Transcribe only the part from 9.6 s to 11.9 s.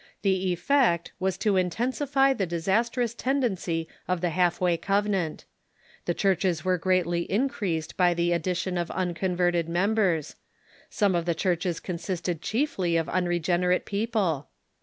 members. Some of the churches